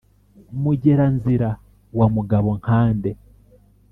[0.61, 1.49] mugera-nzira
[1.97, 3.11] wa mugabo-nkande,